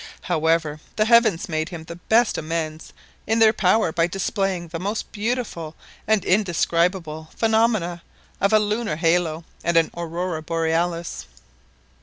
[0.21, 2.91] However, the heavens made him the best amends
[3.27, 5.75] in their power by displaying the most beautiful
[6.07, 8.01] and indescribable phenomena
[8.39, 11.27] of a lunar halo and an Aurora Borealis.